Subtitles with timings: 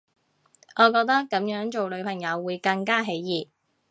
[0.77, 3.51] 我覺得噉樣做女朋友會更加起疑